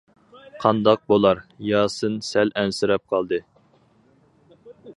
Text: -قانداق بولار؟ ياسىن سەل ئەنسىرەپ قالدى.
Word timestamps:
-قانداق 0.61 1.03
بولار؟ 1.13 1.37
ياسىن 1.67 2.17
سەل 2.29 2.53
ئەنسىرەپ 2.61 3.05
قالدى. 3.15 3.41